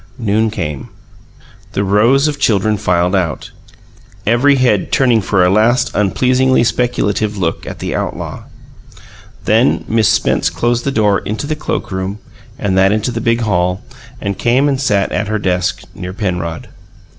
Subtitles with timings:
[0.17, 0.89] Noon came.
[1.73, 3.51] The rows of children filed out,
[4.25, 8.45] every head turning for a last unpleasingly speculative look at the outlaw.
[9.45, 12.17] Then Miss Spence closed the door into the cloakroom
[12.57, 13.83] and that into the big hall,
[14.19, 16.69] and came and sat at her desk, near Penrod.